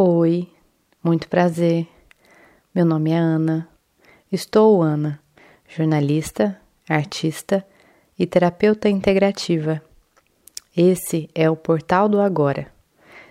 [0.00, 0.48] Oi,
[1.02, 1.84] muito prazer.
[2.72, 3.68] Meu nome é Ana.
[4.30, 5.18] Estou Ana,
[5.68, 6.56] jornalista,
[6.88, 7.66] artista
[8.16, 9.82] e terapeuta integrativa.
[10.76, 12.68] Esse é o Portal do Agora.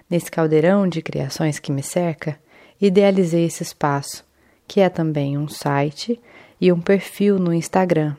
[0.10, 2.38] Nesse caldeirão de criações que me cerca,
[2.82, 4.26] idealizei esse espaço,
[4.68, 6.20] que é também um site
[6.60, 8.14] e um perfil no Instagram,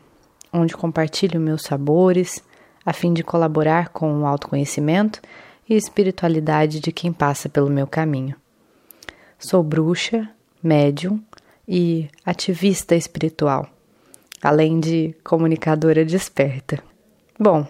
[0.50, 2.42] onde compartilho meus sabores,
[2.82, 5.20] a fim de colaborar com o autoconhecimento
[5.68, 8.34] e espiritualidade de quem passa pelo meu caminho.
[9.40, 10.28] Sou bruxa,
[10.60, 11.22] médium
[11.66, 13.68] e ativista espiritual,
[14.42, 16.82] além de comunicadora desperta.
[17.38, 17.64] Bom,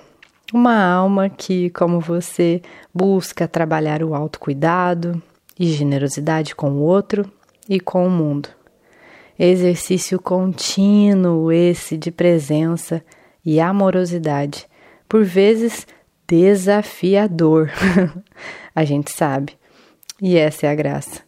[0.51, 5.23] uma alma que, como você, busca trabalhar o autocuidado
[5.61, 7.31] e generosidade com o outro
[7.69, 8.49] e com o mundo.
[9.39, 13.05] Exercício contínuo esse de presença
[13.45, 14.67] e amorosidade,
[15.07, 15.87] por vezes
[16.27, 17.71] desafiador.
[18.75, 19.53] a gente sabe.
[20.19, 21.28] E essa é a graça.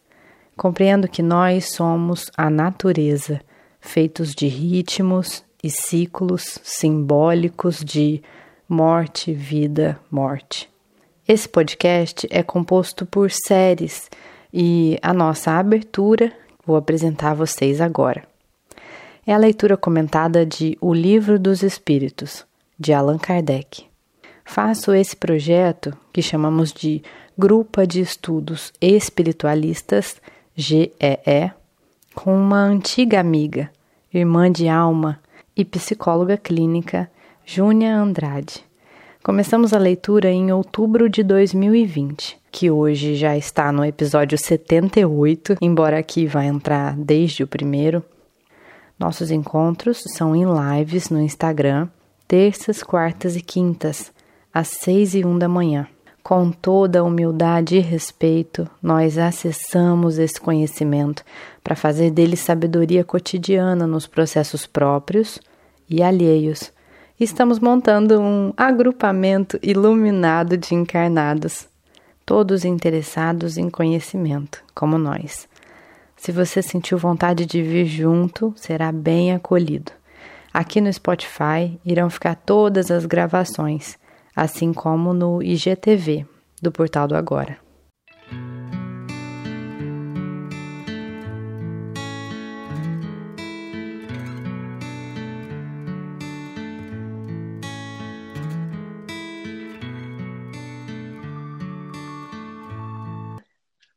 [0.60, 3.40] Compreendo que nós somos a natureza,
[3.80, 8.22] feitos de ritmos e ciclos simbólicos de
[8.68, 10.68] morte, vida, morte.
[11.26, 14.10] Esse podcast é composto por séries
[14.52, 16.30] e a nossa abertura
[16.66, 18.22] vou apresentar a vocês agora.
[19.26, 22.44] É a leitura comentada de O Livro dos Espíritos,
[22.78, 23.86] de Allan Kardec.
[24.44, 27.02] Faço esse projeto, que chamamos de
[27.38, 30.20] Grupo de Estudos Espiritualistas
[30.56, 31.52] GEE,
[32.14, 33.70] com uma antiga amiga,
[34.12, 35.20] irmã de alma
[35.56, 37.10] e psicóloga clínica,
[37.46, 38.64] Júnia Andrade.
[39.22, 45.98] Começamos a leitura em outubro de 2020, que hoje já está no episódio 78, embora
[45.98, 48.02] aqui vá entrar desde o primeiro.
[48.98, 51.88] Nossos encontros são em lives no Instagram,
[52.26, 54.12] terças, quartas e quintas,
[54.52, 55.86] às seis e um da manhã.
[56.22, 61.24] Com toda humildade e respeito, nós acessamos esse conhecimento
[61.64, 65.40] para fazer dele sabedoria cotidiana nos processos próprios
[65.88, 66.72] e alheios.
[67.18, 71.66] Estamos montando um agrupamento iluminado de encarnados,
[72.24, 75.48] todos interessados em conhecimento, como nós.
[76.16, 79.90] Se você sentiu vontade de vir junto, será bem acolhido.
[80.52, 83.98] Aqui no Spotify irão ficar todas as gravações
[84.34, 86.26] assim como no IGTV
[86.62, 87.58] do Portal do Agora.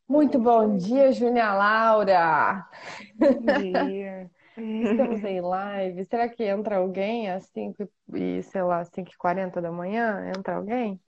[0.08, 2.68] Muito bom dia, Júnia Laura.
[3.16, 4.30] Bom dia.
[4.58, 6.06] Estamos em live.
[6.06, 10.32] Será que entra alguém às 5 e, sei lá, 5 e 40 da manhã?
[10.36, 11.00] Entra alguém?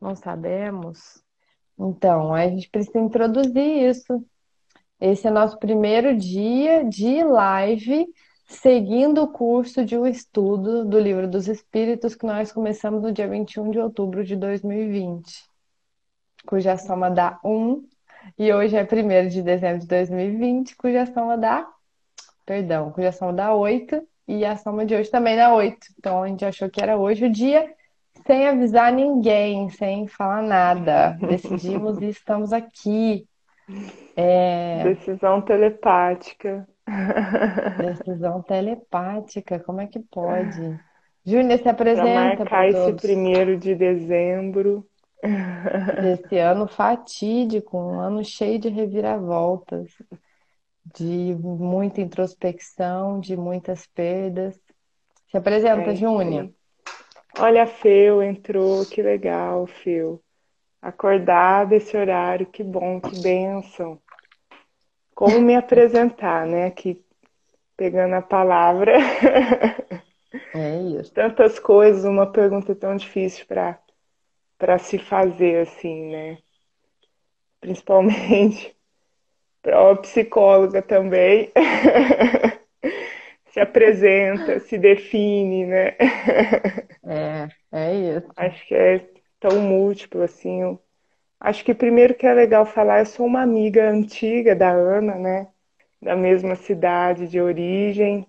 [0.00, 1.22] Não sabemos.
[1.78, 4.24] Então, a gente precisa introduzir isso.
[5.00, 8.06] Esse é nosso primeiro dia de live,
[8.46, 13.28] seguindo o curso de um estudo do Livro dos Espíritos que nós começamos no dia
[13.28, 15.44] 21 de outubro de 2020,
[16.46, 17.84] cuja soma dá 1,
[18.38, 21.68] e hoje é 1 de dezembro de 2020, cuja soma dá
[22.44, 25.76] perdão, cuja soma dá 8 e a soma de hoje também dá 8.
[25.98, 27.70] Então a gente achou que era hoje o dia,
[28.26, 31.16] sem avisar ninguém, sem falar nada.
[31.20, 33.26] Decidimos e estamos aqui.
[34.16, 34.82] É...
[34.84, 36.66] Decisão telepática.
[37.78, 40.78] Decisão telepática, como é que pode?
[41.24, 44.86] Júnior, se apresenta para marcar esse primeiro de dezembro.
[46.12, 49.90] Esse ano fatídico, um ano cheio de reviravoltas
[50.84, 54.58] de muita introspecção, de muitas perdas.
[55.30, 56.50] Se apresenta, é, Júnior.
[57.38, 60.22] Olha, a Feu entrou, que legal, Feu.
[60.80, 63.98] Acordar desse horário, que bom, que bênção.
[65.14, 66.66] Como me apresentar, né?
[66.66, 67.02] Aqui,
[67.76, 68.92] pegando a palavra.
[70.52, 71.12] É isso.
[71.12, 76.38] Tantas coisas, uma pergunta tão difícil para se fazer, assim, né?
[77.60, 78.73] Principalmente
[79.64, 81.50] para psicóloga também.
[83.48, 85.96] se apresenta, se define, né?
[87.06, 88.28] É, é isso.
[88.36, 89.08] Acho que é
[89.40, 90.78] tão múltiplo assim.
[91.40, 95.48] Acho que primeiro que é legal falar, eu sou uma amiga antiga da Ana, né?
[96.00, 98.26] Da mesma cidade de origem.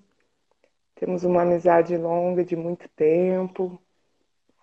[0.96, 3.78] Temos uma amizade longa de muito tempo.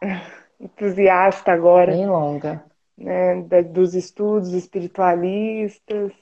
[0.58, 1.92] Entusiasta agora.
[1.92, 2.64] Bem longa.
[2.96, 6.12] Né, dos estudos espiritualistas,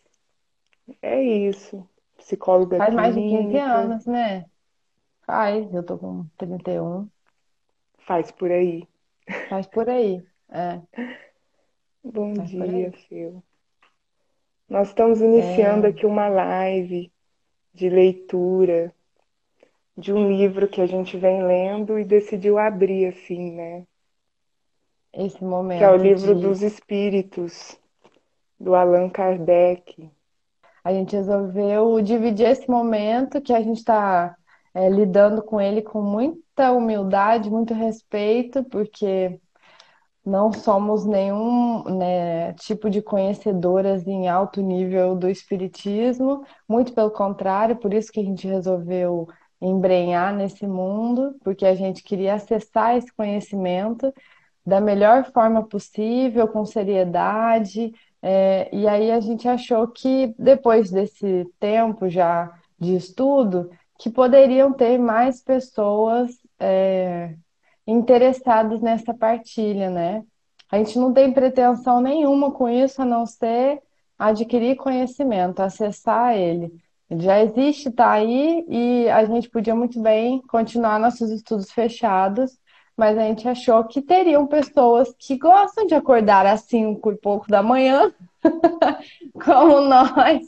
[1.03, 1.89] é isso.
[2.17, 4.45] Psicóloga Faz mais de 15 anos, né?
[5.27, 7.09] Faz, eu tô com 31.
[7.99, 8.87] Faz por aí.
[9.49, 10.81] Faz por aí, é.
[12.03, 13.43] Bom Faz dia, Phil.
[14.69, 17.13] Nós estamos iniciando aqui uma live
[17.75, 18.95] de leitura
[19.97, 23.87] de um livro que a gente vem lendo e decidiu abrir assim, né?
[25.13, 25.79] Esse momento.
[25.79, 26.43] Que é o livro de...
[26.43, 27.79] dos Espíritos,
[28.59, 30.11] do Allan Kardec.
[30.85, 34.35] A gente resolveu dividir esse momento que a gente está
[34.75, 39.41] é, lidando com ele com muita humildade, muito respeito, porque
[40.25, 47.77] não somos nenhum né, tipo de conhecedoras em alto nível do espiritismo, muito pelo contrário,
[47.77, 49.27] por isso que a gente resolveu
[49.61, 54.12] embrenhar nesse mundo, porque a gente queria acessar esse conhecimento
[54.65, 57.93] da melhor forma possível, com seriedade.
[58.22, 64.72] É, e aí a gente achou que depois desse tempo já de estudo, que poderiam
[64.72, 67.34] ter mais pessoas é,
[67.87, 70.25] interessadas nessa partilha, né?
[70.70, 73.81] A gente não tem pretensão nenhuma com isso, a não ser
[74.19, 76.72] adquirir conhecimento, acessar ele.
[77.11, 82.60] Ele já existe, está aí, e a gente podia muito bem continuar nossos estudos fechados
[83.00, 87.49] mas a gente achou que teriam pessoas que gostam de acordar às cinco e pouco
[87.49, 88.14] da manhã,
[89.43, 90.47] como nós,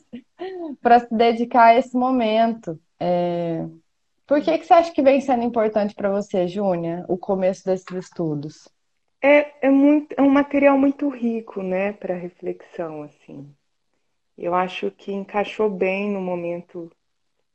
[0.83, 2.79] para se dedicar a esse momento.
[3.01, 3.65] É...
[4.27, 7.91] Por que, que você acha que vem sendo importante para você, Júnia, o começo desses
[7.91, 8.69] estudos?
[9.23, 13.51] É, é, muito, é um material muito rico, né, para reflexão, assim.
[14.37, 16.93] Eu acho que encaixou bem no momento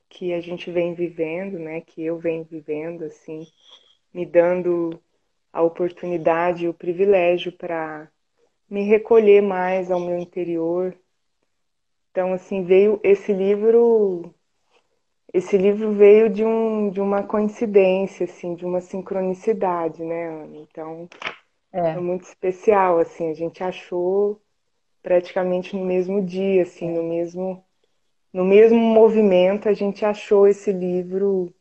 [0.09, 3.45] que a gente vem vivendo, né, que eu venho vivendo, assim,
[4.13, 4.99] me dando
[5.51, 8.09] a oportunidade e o privilégio para
[8.69, 10.97] me recolher mais ao meu interior.
[12.11, 14.33] Então, assim, veio esse livro.
[15.33, 20.57] Esse livro veio de, um, de uma coincidência, assim, de uma sincronicidade, né, Ana?
[20.57, 21.09] Então,
[21.71, 21.91] é.
[21.91, 24.41] é muito especial, assim, a gente achou
[25.03, 27.63] praticamente no mesmo dia, assim, no mesmo
[28.33, 31.51] no mesmo movimento, a gente achou esse livro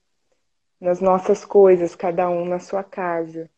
[0.80, 3.50] nas nossas coisas, cada um na sua casa.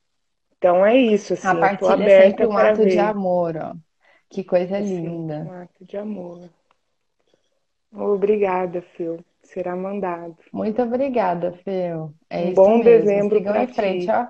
[0.56, 2.90] Então é isso, assim, a partilha é sempre um ato ver.
[2.90, 3.74] de amor, ó.
[4.28, 5.46] Que coisa é linda.
[5.48, 6.50] Um ato de amor.
[7.92, 9.24] Obrigada, Phil.
[9.42, 10.36] Será mandado.
[10.52, 12.12] Muito obrigada, Phil.
[12.28, 12.84] É um bom mesmo.
[12.84, 14.26] dezembro para em frente, ó.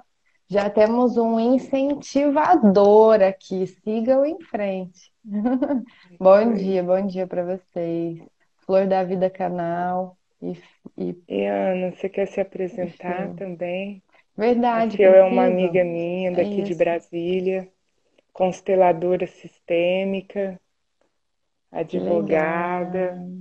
[0.46, 3.66] Já temos um incentivador aqui.
[3.66, 5.12] Sigam em frente.
[6.18, 8.22] bom dia, bom dia para vocês.
[8.64, 10.17] Flor da Vida Canal.
[10.42, 10.52] E,
[10.96, 11.22] e...
[11.28, 14.02] e Ana, você quer se apresentar também?
[14.36, 15.02] Verdade.
[15.02, 17.68] Eu é uma amiga minha daqui é de Brasília,
[18.32, 20.60] consteladora sistêmica,
[21.72, 23.12] advogada.
[23.14, 23.38] Legal.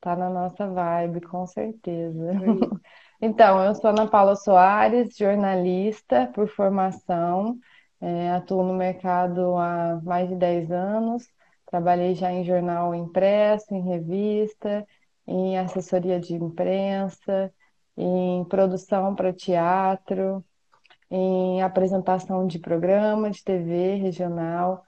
[0.00, 2.32] Tá na nossa vibe, com certeza.
[3.20, 7.58] Então, eu sou Ana Paula Soares, jornalista por formação,
[8.00, 11.28] é, atuo no mercado há mais de 10 anos,
[11.66, 14.86] trabalhei já em jornal impresso, em revista,
[15.28, 17.52] em assessoria de imprensa,
[17.96, 20.42] em produção para teatro,
[21.10, 24.82] em apresentação de programa de TV regional.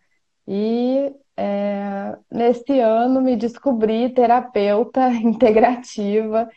[0.49, 6.49] E é, nesse ano me descobri terapeuta integrativa.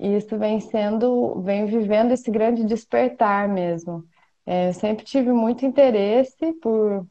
[0.00, 4.04] E isso vem sendo, vem vivendo esse grande despertar mesmo.
[4.46, 7.06] É, eu sempre tive muito interesse por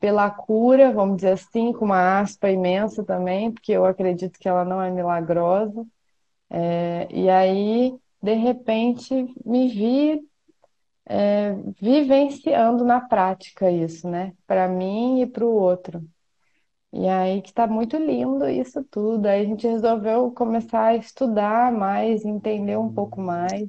[0.00, 4.64] pela cura, vamos dizer assim, com uma aspa imensa também, porque eu acredito que ela
[4.64, 5.86] não é milagrosa.
[6.50, 10.20] É, e aí, de repente, me vi
[11.06, 14.34] é, vivenciando na prática isso, né?
[14.46, 16.02] Para mim e para o outro.
[16.92, 19.26] E aí que está muito lindo isso tudo.
[19.26, 23.68] Aí a gente resolveu começar a estudar mais, entender um pouco mais,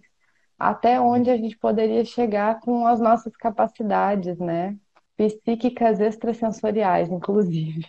[0.59, 4.77] até onde a gente poderia chegar com as nossas capacidades, né?
[5.17, 7.85] Psíquicas extrasensoriais, inclusive.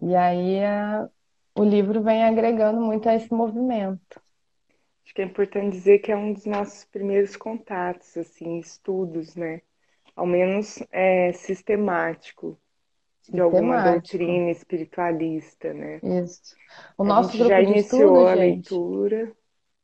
[0.00, 1.08] E aí a,
[1.54, 4.20] o livro vem agregando muito a esse movimento.
[5.04, 9.60] Acho que é importante dizer que é um dos nossos primeiros contatos, assim, estudos, né?
[10.14, 12.56] Ao menos é, sistemático,
[13.28, 16.00] de alguma doutrina espiritualista, né?
[16.02, 16.54] Isso.
[16.96, 19.32] O nosso grupo já de iniciou estudo, a gente, leitura.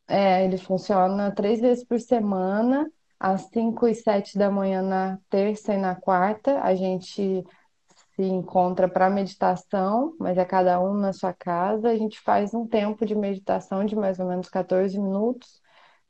[0.09, 2.88] É, ele funciona três vezes por semana
[3.19, 6.61] às 5 e 7 da manhã na terça e na quarta.
[6.63, 7.45] A gente
[8.15, 11.89] se encontra para meditação, mas é cada um na sua casa.
[11.91, 15.61] A gente faz um tempo de meditação de mais ou menos 14 minutos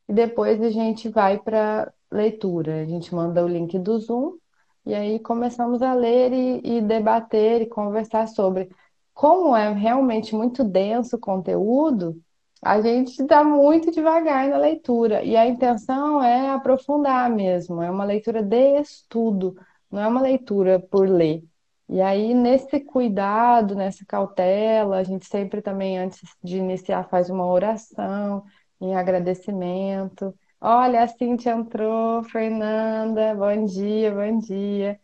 [0.08, 2.82] e depois a gente vai para leitura.
[2.82, 4.38] A gente manda o link do Zoom
[4.84, 8.70] e aí começamos a ler e, e debater e conversar sobre.
[9.14, 12.20] Como é realmente muito denso o conteúdo,
[12.62, 17.82] a gente está muito devagar na leitura e a intenção é aprofundar mesmo.
[17.82, 19.56] É uma leitura de estudo,
[19.90, 21.44] não é uma leitura por ler.
[21.88, 27.46] E aí, nesse cuidado, nessa cautela, a gente sempre também, antes de iniciar, faz uma
[27.46, 28.44] oração
[28.80, 30.34] em agradecimento.
[30.60, 35.00] Olha, a Cintia entrou, Fernanda, bom dia, bom dia.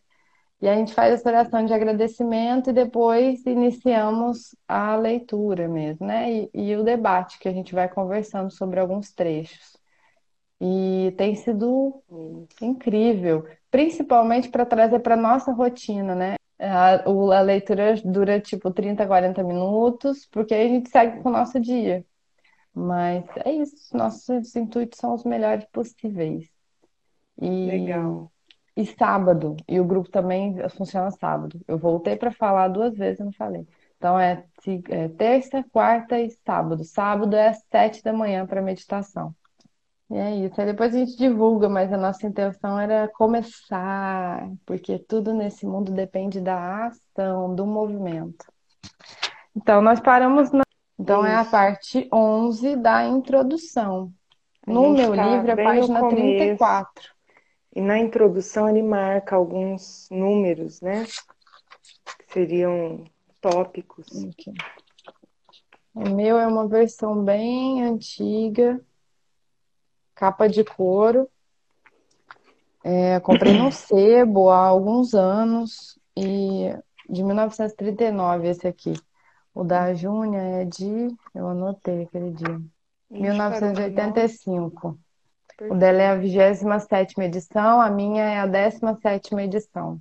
[0.63, 6.33] E a gente faz essa oração de agradecimento e depois iniciamos a leitura mesmo, né?
[6.33, 9.77] E, e o debate, que a gente vai conversando sobre alguns trechos.
[10.61, 12.01] E tem sido
[12.61, 16.37] incrível, principalmente para trazer para nossa rotina, né?
[16.61, 21.33] A, a leitura dura tipo 30, 40 minutos, porque aí a gente segue com o
[21.33, 22.07] nosso dia.
[22.73, 26.49] Mas é isso, nossos intuitos são os melhores possíveis.
[27.41, 28.31] E, Legal.
[28.75, 31.61] E sábado, e o grupo também funciona sábado.
[31.69, 33.67] Eu voltei para falar duas vezes e não falei.
[33.99, 34.45] Então é,
[34.89, 36.83] é terça, quarta e sábado.
[36.83, 39.35] Sábado é às sete da manhã para meditação.
[40.11, 40.61] E é isso.
[40.61, 45.93] Aí depois a gente divulga, mas a nossa intenção era começar, porque tudo nesse mundo
[45.93, 48.45] depende da ação, do movimento.
[49.55, 50.63] Então, nós paramos na.
[50.99, 54.13] Então, é a parte 11 da introdução.
[54.67, 57.13] No meu tá livro, é a página 34.
[57.75, 61.05] E na introdução, ele marca alguns números, né?
[62.19, 63.05] Que seriam
[63.41, 64.07] tópicos.
[64.25, 64.53] Aqui.
[65.95, 68.81] O meu é uma versão bem antiga
[70.23, 71.29] capa de couro.
[72.85, 76.73] É, comprei no sebo há alguns anos e
[77.09, 78.93] de 1939 esse aqui.
[79.53, 82.61] O da Júnia é de, eu anotei aquele dia,
[83.11, 84.97] 1985.
[85.61, 90.01] O dela é a 27 edição, a minha é a 17 edição.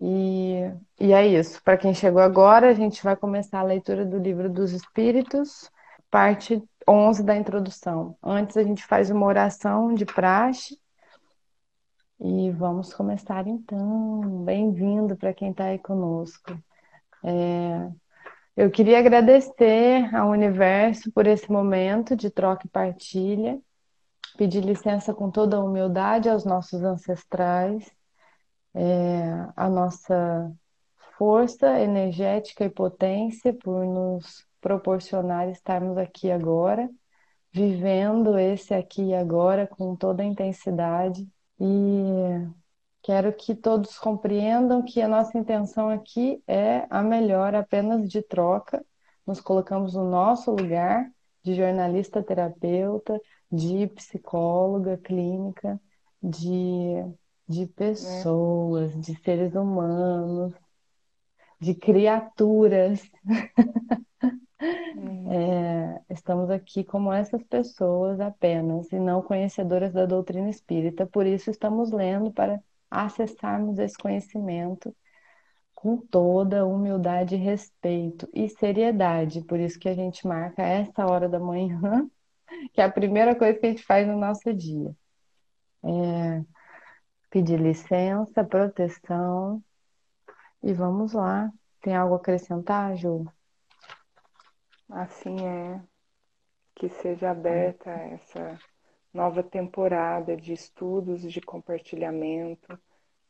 [0.00, 0.62] E,
[1.00, 1.62] e é isso.
[1.62, 5.70] Para quem chegou agora, a gente vai começar a leitura do Livro dos Espíritos,
[6.10, 8.16] parte 11 da introdução.
[8.22, 10.78] Antes a gente faz uma oração de praxe.
[12.20, 14.20] E vamos começar então.
[14.44, 16.58] Bem-vindo para quem está aí conosco.
[17.22, 17.90] É,
[18.56, 23.60] eu queria agradecer ao universo por esse momento de troca e partilha.
[24.38, 27.90] Pedir licença com toda a humildade aos nossos ancestrais,
[28.72, 30.54] é, a nossa
[31.18, 36.88] força energética e potência por nos proporcionar estarmos aqui agora,
[37.52, 41.28] vivendo esse aqui e agora com toda a intensidade.
[41.60, 42.46] E
[43.02, 48.86] quero que todos compreendam que a nossa intenção aqui é a melhor apenas de troca.
[49.26, 51.10] Nos colocamos no nosso lugar
[51.42, 55.80] de jornalista terapeuta, de psicóloga clínica,
[56.22, 57.04] de,
[57.48, 58.98] de pessoas, é.
[58.98, 60.54] de seres humanos,
[61.60, 63.02] de criaturas.
[65.30, 71.50] É, estamos aqui como essas pessoas apenas e não conhecedoras da doutrina espírita, por isso
[71.50, 74.94] estamos lendo para acessarmos esse conhecimento
[75.74, 79.42] com toda humildade, respeito e seriedade.
[79.44, 82.10] Por isso que a gente marca essa hora da manhã,
[82.72, 84.94] que é a primeira coisa que a gente faz no nosso dia.
[85.84, 86.58] É
[87.30, 89.62] pedir licença, proteção
[90.62, 91.50] e vamos lá.
[91.80, 93.24] Tem algo a acrescentar, Ju?
[94.88, 95.80] Assim é.
[96.74, 98.58] Que seja aberta essa
[99.12, 102.78] nova temporada de estudos, de compartilhamento,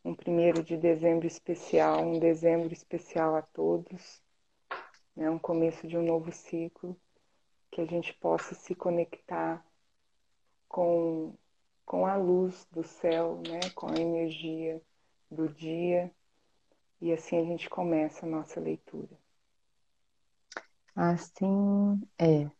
[0.05, 4.23] um primeiro de dezembro especial, um dezembro especial a todos,
[5.17, 5.31] né?
[5.31, 6.97] um começo de um novo ciclo,
[7.79, 9.65] que a gente possa se conectar
[10.69, 11.33] com,
[11.87, 13.61] com a luz do céu, né?
[13.73, 14.83] com a energia
[15.31, 16.11] do dia,
[17.01, 19.17] e assim a gente começa a nossa leitura.
[20.97, 22.51] Assim é.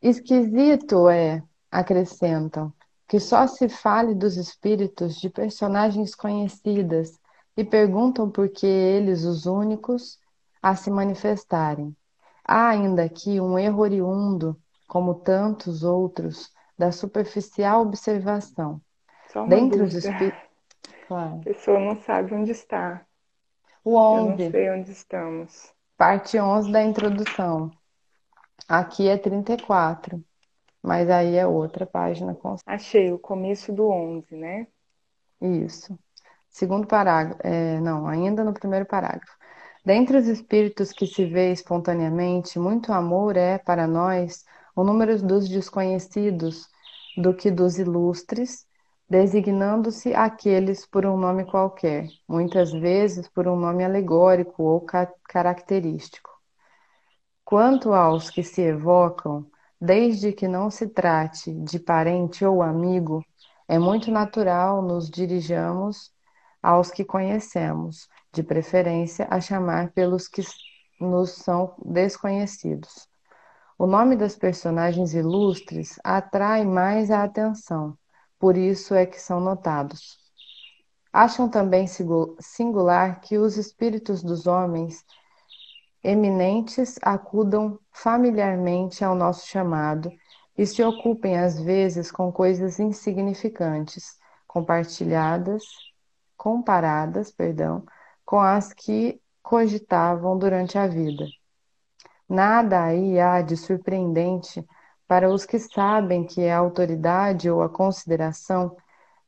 [0.00, 2.72] Esquisito é, acrescentam,
[3.08, 7.18] que só se fale dos espíritos de personagens conhecidas
[7.56, 10.20] e perguntam por que eles, os únicos,
[10.62, 11.96] a se manifestarem.
[12.52, 18.80] Há ainda aqui um erro oriundo, como tantos outros, da superficial observação.
[19.28, 20.50] Só uma Dentre os espíritos.
[21.06, 21.36] Claro.
[21.36, 23.06] A pessoa não sabe onde está.
[23.84, 24.30] O 11.
[24.30, 25.72] Eu não sei onde estamos.
[25.96, 27.70] Parte 11 da introdução.
[28.68, 30.20] Aqui é 34,
[30.82, 32.34] mas aí é outra página.
[32.34, 32.56] Com...
[32.66, 34.66] Achei o começo do 11, né?
[35.40, 35.96] Isso.
[36.48, 39.38] Segundo parágrafo, é, não, ainda no primeiro parágrafo.
[39.84, 44.44] Dentre os espíritos que se vê espontaneamente, muito amor é, para nós,
[44.76, 46.68] o número dos desconhecidos
[47.16, 48.66] do que dos ilustres,
[49.08, 56.30] designando-se aqueles por um nome qualquer, muitas vezes por um nome alegórico ou ca característico.
[57.44, 59.46] Quanto aos que se evocam,
[59.80, 63.24] desde que não se trate de parente ou amigo,
[63.66, 66.12] é muito natural nos dirijamos
[66.62, 70.42] aos que conhecemos, de preferência a chamar pelos que
[71.00, 73.08] nos são desconhecidos.
[73.78, 77.96] O nome das personagens ilustres atrai mais a atenção,
[78.38, 80.18] por isso é que são notados.
[81.12, 81.86] Acham também
[82.38, 85.04] singular que os espíritos dos homens
[86.04, 90.10] eminentes acudam familiarmente ao nosso chamado
[90.56, 95.64] e se ocupem às vezes com coisas insignificantes, compartilhadas,
[96.36, 97.84] comparadas, perdão,
[98.30, 101.26] com as que cogitavam durante a vida.
[102.28, 104.64] Nada aí há de surpreendente
[105.08, 108.76] para os que sabem que a autoridade ou a consideração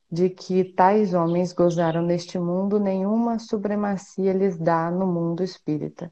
[0.09, 6.09] de que tais homens gozaram neste mundo nenhuma supremacia lhes dá no mundo espírita.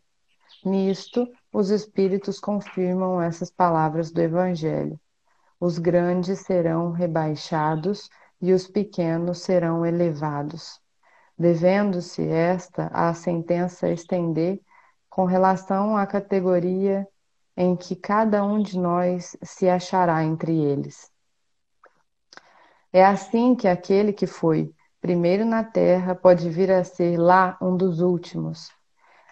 [0.64, 4.98] Nisto, os espíritos confirmam essas palavras do Evangelho.
[5.60, 8.10] Os grandes serão rebaixados
[8.42, 10.80] e os pequenos serão elevados,
[11.40, 14.60] devendo-se esta a sentença estender
[15.08, 17.08] com relação à categoria
[17.56, 21.10] em que cada um de nós se achará entre eles.
[22.92, 27.74] É assim que aquele que foi primeiro na terra pode vir a ser lá um
[27.74, 28.70] dos últimos,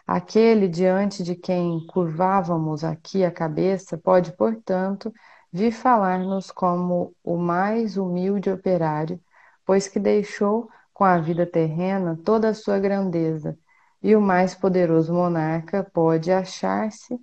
[0.08, 5.12] Aquele diante de quem curvávamos aqui a cabeça pode, portanto,
[5.52, 9.20] vir falar-nos como o mais humilde operário,
[9.66, 13.56] pois que deixou com a vida terrena toda a sua grandeza,
[14.02, 17.16] e o mais poderoso monarca pode achar-se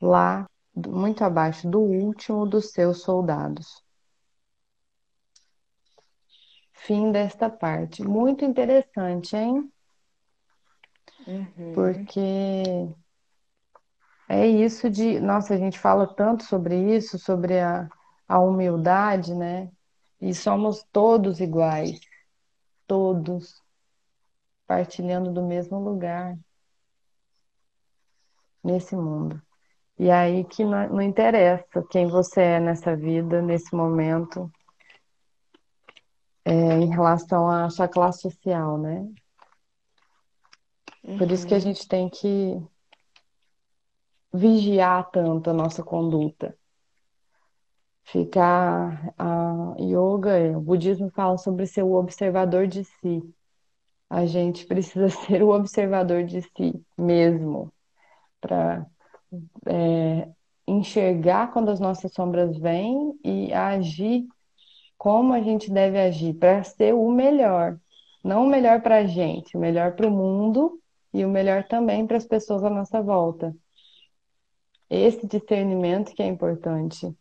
[0.00, 3.82] lá muito abaixo do último dos seus soldados.
[6.72, 8.04] Fim desta parte.
[8.04, 9.72] Muito interessante, hein?
[11.26, 11.72] Uhum.
[11.74, 12.20] Porque
[14.28, 15.18] é isso de.
[15.18, 17.88] Nossa, a gente fala tanto sobre isso, sobre a,
[18.28, 19.68] a humildade, né?
[20.20, 21.98] E somos todos iguais,
[22.86, 23.62] todos
[24.66, 26.36] partilhando do mesmo lugar
[28.62, 29.40] nesse mundo.
[29.98, 34.50] E aí que não, não interessa quem você é nessa vida, nesse momento,
[36.44, 39.06] é, em relação à sua classe social, né?
[41.16, 41.60] Por isso que a Uhum.
[41.60, 42.56] gente tem que
[44.32, 46.56] vigiar tanto a nossa conduta.
[48.06, 53.22] Ficar a yoga, o budismo fala sobre ser o observador de si.
[54.08, 57.72] A gente precisa ser o observador de si mesmo,
[58.40, 58.86] para
[60.66, 64.26] enxergar quando as nossas sombras vêm e agir
[64.96, 67.78] como a gente deve agir, para ser o melhor.
[68.24, 70.80] Não o melhor para a gente, o melhor para o mundo
[71.12, 73.54] e o melhor também para as pessoas à nossa volta.
[74.88, 77.14] Esse discernimento que é importante,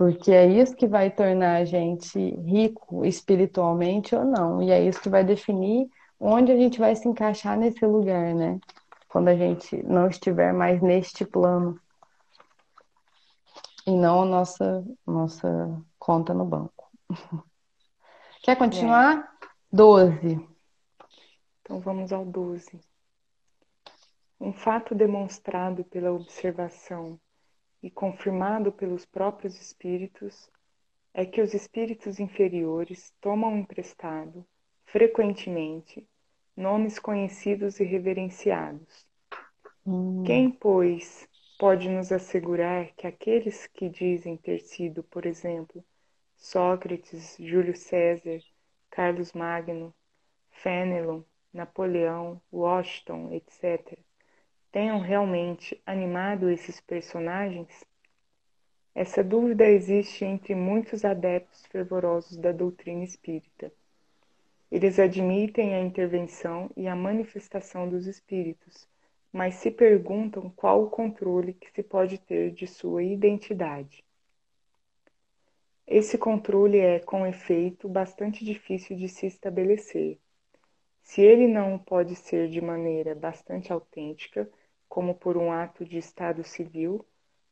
[0.00, 4.98] porque é isso que vai tornar a gente rico espiritualmente ou não, e é isso
[4.98, 8.58] que vai definir onde a gente vai se encaixar nesse lugar, né?
[9.10, 11.78] Quando a gente não estiver mais neste plano
[13.86, 16.90] e não a nossa nossa conta no banco.
[18.42, 19.30] Quer continuar?
[19.70, 20.48] 12.
[21.60, 22.80] Então vamos ao 12.
[24.40, 27.20] Um fato demonstrado pela observação
[27.82, 30.50] e confirmado pelos próprios espíritos
[31.14, 34.46] é que os espíritos inferiores tomam emprestado,
[34.84, 36.08] frequentemente,
[36.56, 39.06] nomes conhecidos e reverenciados.
[39.84, 45.84] Hum, Quem, pois, pode nos assegurar que aqueles que dizem ter sido, por exemplo,
[46.36, 48.40] Sócrates, Júlio César,
[48.90, 49.94] Carlos Magno,
[50.50, 53.98] Fénelon, Napoleão, Washington, etc.,
[54.70, 57.84] tenham realmente animado esses personagens?
[58.94, 63.72] Essa dúvida existe entre muitos adeptos fervorosos da doutrina espírita.
[64.70, 68.88] Eles admitem a intervenção e a manifestação dos espíritos,
[69.32, 74.04] mas se perguntam qual o controle que se pode ter de sua identidade.
[75.86, 80.18] Esse controle é, com efeito, bastante difícil de se estabelecer.
[81.02, 84.48] Se ele não pode ser de maneira bastante autêntica,
[84.90, 87.06] como por um ato de Estado civil,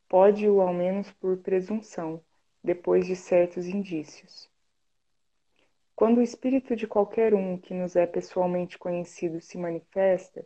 [0.08, 2.20] pode-o ao menos por presunção,
[2.62, 4.50] depois de certos indícios.
[5.94, 10.44] Quando o espírito de qualquer um que nos é pessoalmente conhecido se manifesta,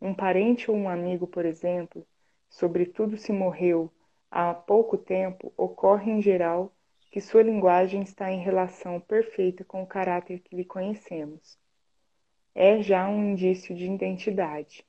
[0.00, 2.04] um parente ou um amigo, por exemplo,
[2.48, 3.88] sobretudo se morreu
[4.28, 6.74] há pouco tempo, ocorre em geral
[7.12, 11.56] que sua linguagem está em relação perfeita com o caráter que lhe conhecemos.
[12.52, 14.84] É já um indício de identidade.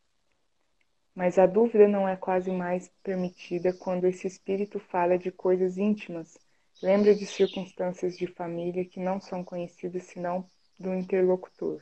[1.16, 6.38] Mas a dúvida não é quase mais permitida quando esse espírito fala de coisas íntimas,
[6.84, 10.46] lembra de circunstâncias de família que não são conhecidas senão
[10.78, 11.82] do interlocutor.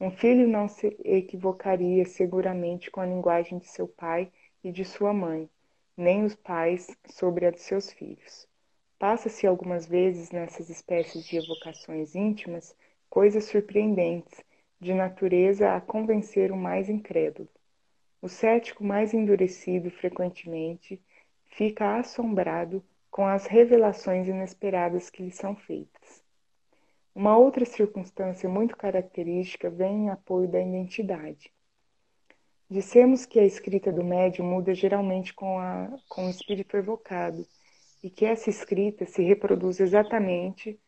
[0.00, 4.32] Um filho não se equivocaria seguramente com a linguagem de seu pai
[4.64, 5.48] e de sua mãe,
[5.96, 8.48] nem os pais sobre a de seus filhos.
[8.98, 12.74] Passa-se algumas vezes nessas espécies de evocações íntimas
[13.08, 14.42] coisas surpreendentes,
[14.80, 17.48] de natureza a convencer o mais incrédulo.
[18.22, 21.02] O cético mais endurecido frequentemente
[21.46, 26.22] fica assombrado com as revelações inesperadas que lhe são feitas.
[27.14, 31.52] Uma outra circunstância muito característica vem em apoio da identidade.
[32.68, 37.44] Dissemos que a escrita do médium muda geralmente com, a, com o espírito evocado
[38.02, 40.78] e que essa escrita se reproduz exatamente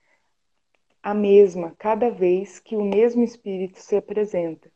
[1.03, 4.71] a mesma cada vez que o mesmo espírito se apresenta.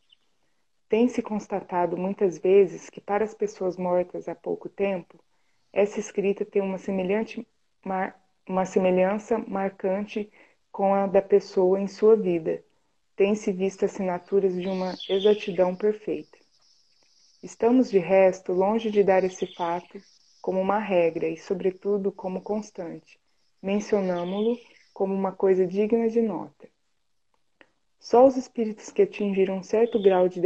[0.88, 5.18] Tem-se constatado muitas vezes que para as pessoas mortas há pouco tempo,
[5.72, 7.46] essa escrita tem uma, semelhante,
[8.48, 10.30] uma semelhança marcante
[10.70, 12.62] com a da pessoa em sua vida.
[13.16, 16.38] Tem-se visto assinaturas de uma exatidão perfeita.
[17.42, 20.00] Estamos, de resto, longe de dar esse fato
[20.40, 23.18] como uma regra e, sobretudo, como constante.
[23.60, 24.56] Mencionamo-lo
[24.94, 26.68] como uma coisa digna de nota.
[27.98, 30.40] Só os espíritos que atingiram um certo grau de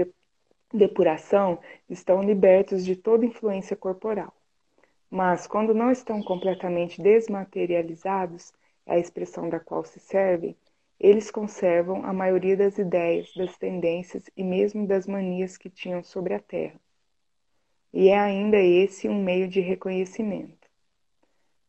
[0.72, 4.32] depuração estão libertos de toda influência corporal.
[5.10, 8.52] Mas, quando não estão completamente desmaterializados,
[8.86, 10.56] é a expressão da qual se servem,
[10.98, 16.34] eles conservam a maioria das ideias, das tendências e mesmo das manias que tinham sobre
[16.34, 16.78] a Terra.
[17.92, 20.68] E é ainda esse um meio de reconhecimento.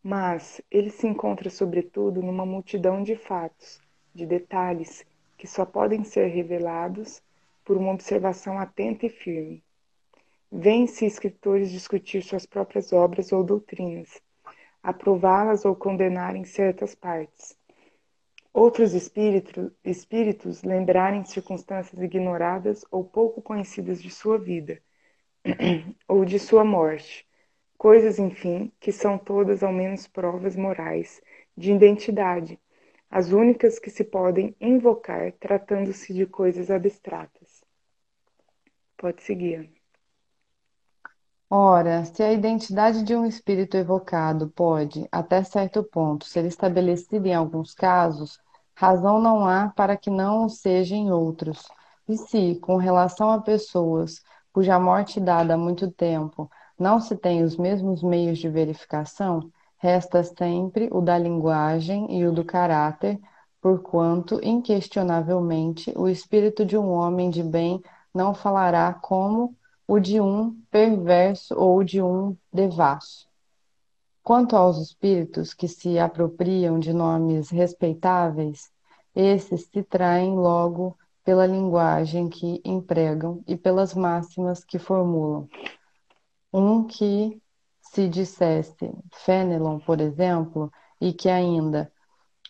[0.04, 3.82] Mas ele se encontra, sobretudo, numa multidão de fatos,
[4.14, 5.06] de detalhes,
[5.38, 7.24] que só podem ser revelados
[7.64, 9.64] por uma observação atenta e firme.
[10.52, 14.22] Vêm-se escritores discutir suas próprias obras ou doutrinas,
[14.84, 17.58] aprová-las ou condenarem certas partes.
[18.54, 24.82] Outros espírito, espíritos lembrarem circunstâncias ignoradas ou pouco conhecidas de sua vida,
[26.06, 27.26] ou de sua morte.
[27.78, 31.22] Coisas, enfim, que são todas ao menos provas morais
[31.56, 32.60] de identidade,
[33.10, 37.51] as únicas que se podem invocar tratando-se de coisas abstratas.
[39.02, 39.74] Pode seguir.
[41.50, 47.34] Ora, se a identidade de um espírito evocado pode, até certo ponto, ser estabelecida em
[47.34, 48.40] alguns casos,
[48.76, 51.68] razão não há para que não o seja em outros.
[52.08, 54.22] E se, com relação a pessoas
[54.54, 60.24] cuja morte dada há muito tempo não se tem os mesmos meios de verificação, resta
[60.24, 63.20] sempre o da linguagem e o do caráter,
[63.60, 67.82] porquanto, inquestionavelmente, o espírito de um homem de bem
[68.14, 69.56] não falará como
[69.88, 73.28] o de um perverso ou de um devasso.
[74.24, 78.72] Quanto aos espíritos que se apropriam de nomes respeitáveis,
[79.16, 85.48] esses se traem logo pela linguagem que empregam e pelas máximas que formulam.
[86.54, 87.42] Um que
[87.82, 91.92] se dissesse Fenelon, por exemplo, e que ainda,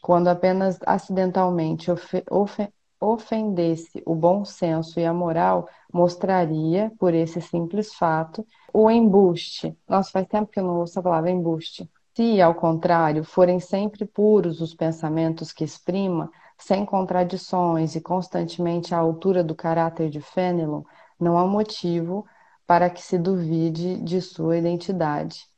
[0.01, 1.89] quando apenas acidentalmente
[3.01, 9.75] ofendesse o bom senso e a moral, mostraria, por esse simples fato, o embuste.
[9.89, 11.89] Nossa, faz tempo que eu não ouço a palavra embuste.
[12.15, 18.99] Se, ao contrário, forem sempre puros os pensamentos que exprima, sem contradições e constantemente à
[18.99, 20.83] altura do caráter de Fenelon,
[21.19, 22.25] não há motivo
[22.67, 25.50] para que se duvide de sua identidade.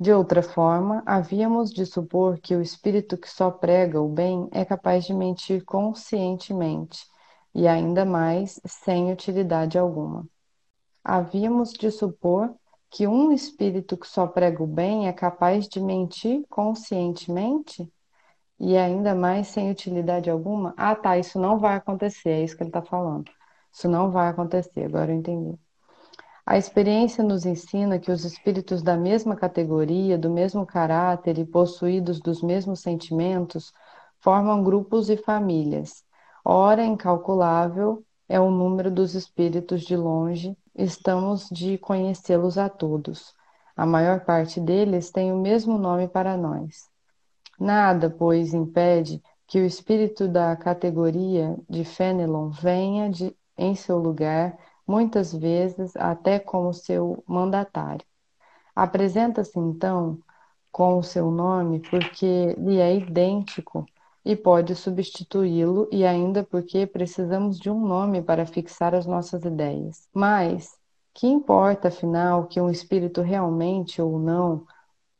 [0.00, 4.64] De outra forma, havíamos de supor que o espírito que só prega o bem é
[4.64, 7.06] capaz de mentir conscientemente,
[7.54, 10.26] e ainda mais sem utilidade alguma.
[11.04, 12.54] Havíamos de supor
[12.90, 17.90] que um espírito que só prega o bem é capaz de mentir conscientemente
[18.60, 20.74] e ainda mais sem utilidade alguma?
[20.76, 23.30] Ah, tá, isso não vai acontecer, é isso que ele está falando.
[23.72, 25.58] Isso não vai acontecer, agora eu entendi.
[26.46, 32.20] A experiência nos ensina que os espíritos da mesma categoria, do mesmo caráter e possuídos
[32.20, 33.72] dos mesmos sentimentos
[34.18, 36.04] formam grupos e famílias.
[36.44, 43.34] Ora, incalculável é o número dos espíritos de longe, estamos de conhecê-los a todos.
[43.76, 46.88] A maior parte deles tem o mesmo nome para nós.
[47.58, 54.56] Nada, pois, impede que o espírito da categoria de Fenelon venha de, em seu lugar
[54.90, 58.04] muitas vezes até como seu mandatário.
[58.74, 60.18] Apresenta-se então
[60.72, 63.86] com o seu nome porque lhe é idêntico
[64.24, 70.08] e pode substituí-lo, e ainda porque precisamos de um nome para fixar as nossas ideias.
[70.12, 70.76] Mas
[71.14, 74.66] que importa, afinal, que um espírito realmente ou não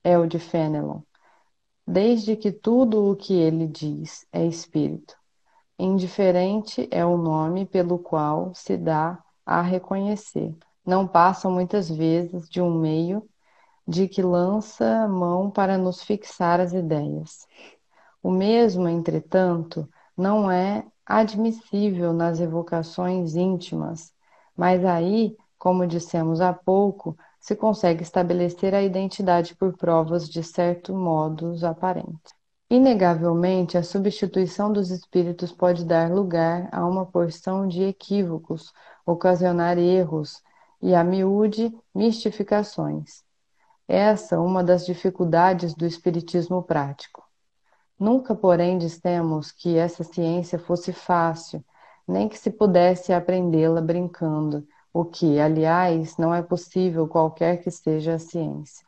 [0.03, 1.01] é o de Fenelon,
[1.87, 5.15] desde que tudo o que ele diz é espírito?
[5.79, 9.19] Indiferente é o nome pelo qual se dá
[9.51, 10.57] a reconhecer.
[10.87, 13.29] Não passam muitas vezes de um meio
[13.87, 17.49] de que lança mão para nos fixar as ideias.
[18.23, 24.15] O mesmo, entretanto, não é admissível nas evocações íntimas,
[24.57, 30.95] mas aí, como dissemos há pouco, se consegue estabelecer a identidade por provas de certo
[30.95, 32.40] modos aparentes.
[32.73, 38.73] Inegavelmente, a substituição dos espíritos pode dar lugar a uma porção de equívocos,
[39.05, 40.41] ocasionar erros
[40.81, 43.25] e, a miúde, mistificações.
[43.89, 47.29] Essa é uma das dificuldades do espiritismo prático.
[47.99, 51.65] Nunca, porém, dissemos que essa ciência fosse fácil,
[52.07, 58.15] nem que se pudesse aprendê-la brincando, o que, aliás, não é possível qualquer que seja
[58.15, 58.87] a ciência.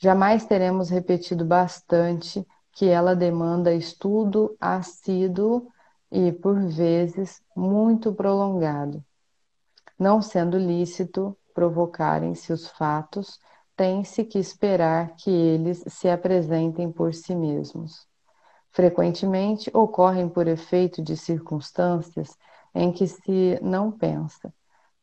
[0.00, 5.68] Jamais teremos repetido bastante que ela demanda estudo assíduo
[6.10, 9.04] e, por vezes, muito prolongado.
[9.98, 13.38] Não sendo lícito provocarem-se os fatos,
[13.76, 18.06] tem-se que esperar que eles se apresentem por si mesmos.
[18.70, 22.36] Frequentemente ocorrem por efeito de circunstâncias
[22.74, 24.52] em que se não pensa,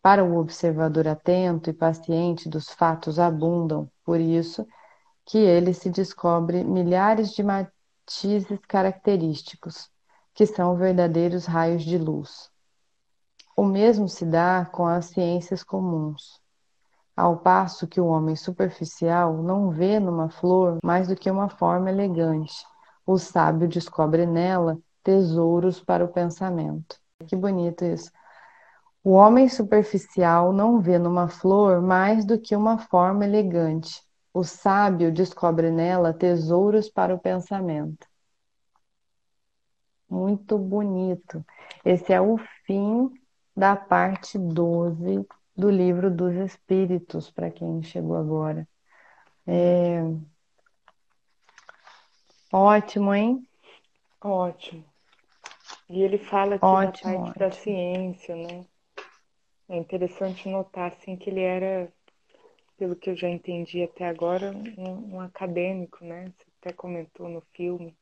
[0.01, 4.65] para o observador atento e paciente dos fatos abundam, por isso,
[5.29, 9.87] que ele se descobre milhares de matizes característicos,
[10.33, 12.49] que são verdadeiros raios de luz.
[13.55, 16.41] O mesmo se dá com as ciências comuns.
[17.15, 21.91] Ao passo que o homem superficial não vê numa flor mais do que uma forma
[21.91, 22.65] elegante,
[23.05, 26.99] o sábio descobre nela tesouros para o pensamento.
[27.27, 28.11] Que bonito isso.
[29.03, 34.08] O homem superficial não vê numa flor mais do que uma forma elegante.
[34.33, 38.07] O sábio descobre nela tesouros para o pensamento.
[40.09, 41.45] Muito bonito.
[41.85, 43.11] Esse é o fim
[43.55, 48.67] da parte 12 do livro dos Espíritos, para quem chegou agora.
[49.45, 50.01] É...
[52.51, 53.47] Ótimo, hein?
[54.21, 54.85] Ótimo.
[55.89, 57.39] E ele fala aqui ótimo, da parte ótimo.
[57.39, 58.65] da ciência, né?
[59.67, 61.91] É interessante notar assim que ele era,
[62.79, 66.31] pelo que eu já entendi até agora, um, um acadêmico, né?
[66.37, 67.93] Você até comentou no filme,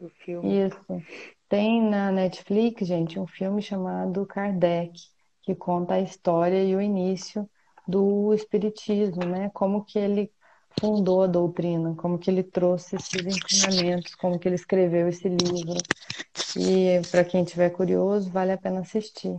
[0.00, 0.66] do filme.
[0.66, 1.02] Isso.
[1.48, 5.00] Tem na Netflix, gente, um filme chamado Kardec,
[5.40, 7.48] que conta a história e o início
[7.86, 9.50] do espiritismo, né?
[9.54, 10.32] Como que ele
[10.80, 15.78] fundou a doutrina, como que ele trouxe esses ensinamentos, como que ele escreveu esse livro.
[16.56, 19.38] E para quem tiver curioso, vale a pena assistir.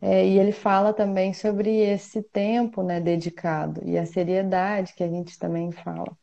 [0.00, 5.08] É, e ele fala também sobre esse tempo né, dedicado e a seriedade que a
[5.08, 6.16] gente também fala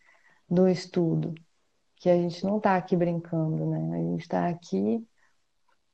[0.50, 1.34] do estudo,
[1.98, 3.98] que a gente não está aqui brincando, né?
[3.98, 5.06] A gente está aqui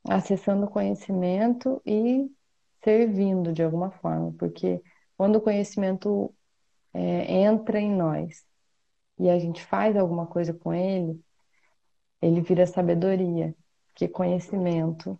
[0.08, 2.30] acessando conhecimento e
[2.82, 4.82] servindo de alguma forma, porque
[5.16, 6.34] quando o conhecimento
[6.94, 8.44] é, entra em nós
[9.18, 11.20] e a gente faz alguma coisa com ele,
[12.22, 13.54] ele vira sabedoria,
[13.94, 15.18] que conhecimento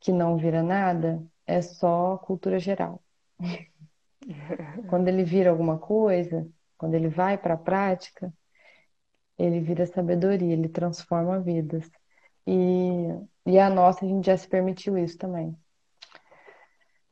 [0.00, 3.02] que não vira nada é só cultura geral.
[4.88, 8.32] Quando ele vira alguma coisa, quando ele vai para a prática,
[9.38, 11.90] ele vira sabedoria, ele transforma vidas.
[12.46, 13.08] E,
[13.46, 15.56] e a nossa, a gente já se permitiu isso também.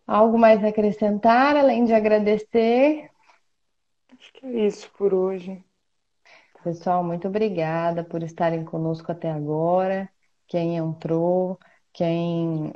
[0.06, 3.10] Algo mais a acrescentar, além de agradecer?
[4.12, 5.64] Acho que é isso por hoje.
[6.62, 10.08] Pessoal, muito obrigada por estarem conosco até agora.
[10.46, 11.58] Quem entrou,
[11.92, 12.72] quem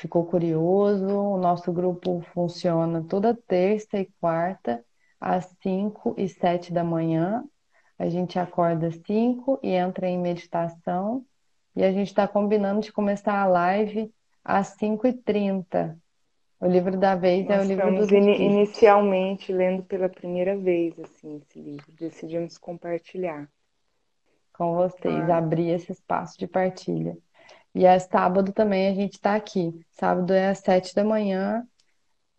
[0.00, 4.82] ficou curioso, o nosso grupo funciona toda terça e quarta,
[5.20, 7.44] às 5 e 7 da manhã.
[7.98, 11.22] A gente acorda às 5 e entra em meditação.
[11.76, 15.96] E a gente está combinando de começar a live às 5 e 30
[16.58, 20.98] O livro da vez Nós é o livro dos in inicialmente lendo pela primeira vez
[20.98, 21.92] assim esse livro.
[21.92, 23.48] Decidimos compartilhar
[24.54, 25.36] com vocês, ah.
[25.36, 27.16] abrir esse espaço de partilha.
[27.74, 29.84] E é sábado também a gente está aqui.
[29.92, 31.66] Sábado é às sete da manhã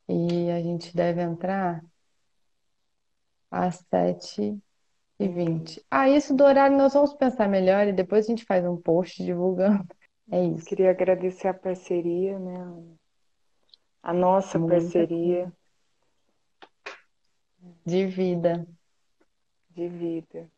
[0.07, 1.81] e a gente deve entrar
[3.49, 4.61] às sete
[5.19, 5.83] e vinte.
[5.89, 9.23] Ah, isso do horário nós vamos pensar melhor e depois a gente faz um post
[9.23, 9.85] divulgando.
[10.33, 10.65] É isso.
[10.65, 12.95] Queria agradecer a parceria, né?
[14.01, 15.51] A nossa parceria.
[17.85, 18.65] De vida.
[19.71, 20.49] De vida.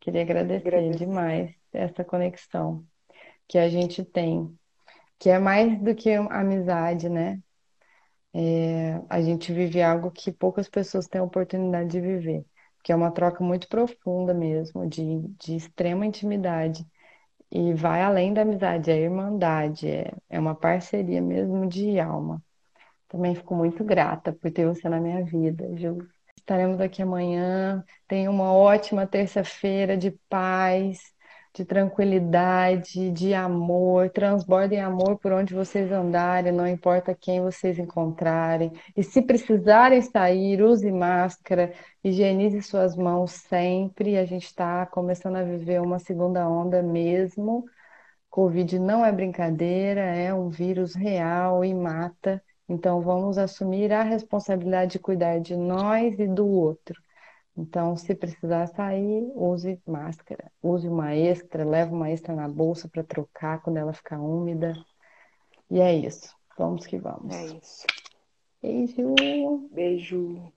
[0.00, 0.98] Queria agradecer, agradecer.
[1.04, 2.82] demais essa conexão
[3.48, 4.56] que a gente tem,
[5.18, 7.42] que é mais do que amizade, né?
[8.34, 12.44] É, a gente vive algo que poucas pessoas têm a oportunidade de viver,
[12.84, 15.02] que é uma troca muito profunda mesmo, de,
[15.40, 16.86] de extrema intimidade.
[17.50, 22.42] E vai além da amizade, é irmandade, é, é uma parceria mesmo de alma.
[23.08, 25.98] Também fico muito grata por ter você na minha vida, Ju.
[26.36, 27.84] Estaremos aqui amanhã.
[28.08, 31.12] Tenha uma ótima terça-feira de paz,
[31.56, 34.10] de tranquilidade, de amor.
[34.10, 38.72] Transbordem amor por onde vocês andarem, não importa quem vocês encontrarem.
[38.94, 41.72] E se precisarem sair, use máscara,
[42.04, 44.18] higienize suas mãos sempre.
[44.18, 47.64] A gente está começando a viver uma segunda onda mesmo.
[48.30, 52.42] Covid não é brincadeira, é um vírus real e mata.
[52.68, 57.00] Então, vamos assumir a responsabilidade de cuidar de nós e do outro.
[57.56, 60.52] Então, se precisar sair, use máscara.
[60.62, 64.74] Use uma extra, leve uma extra na bolsa para trocar quando ela ficar úmida.
[65.70, 66.34] E é isso.
[66.58, 67.34] Vamos que vamos.
[67.34, 67.86] É isso.
[68.62, 69.68] Beijo.
[69.72, 70.52] Beijo.